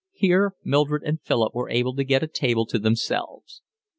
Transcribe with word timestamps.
Here 0.13 0.55
Mildred 0.63 1.03
and 1.03 1.21
Philip 1.21 1.53
were 1.53 1.69
able 1.69 1.95
to 1.95 2.03
get 2.03 2.23
a 2.23 2.27
table 2.27 2.65
to 2.65 2.79
themselves. 2.79 3.61